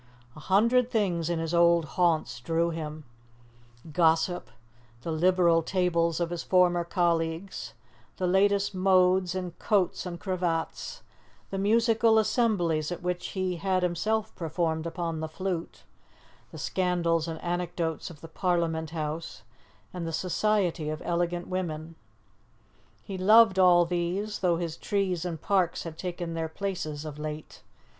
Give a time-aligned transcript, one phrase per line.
[0.35, 3.03] A hundred things in his old haunts drew him:
[3.93, 4.49] gossip,
[5.03, 7.75] the liberal tables of his former colleagues,
[8.17, 11.03] the latest modes in coats and cravats,
[11.51, 15.83] the musical assemblies at which he had himself performed upon the flute,
[16.51, 19.43] the scandals and anecdotes of the Parliament House
[19.93, 21.93] and the society of elegant women.
[23.03, 27.61] He loved all these, though his trees and parks had taken their places of late.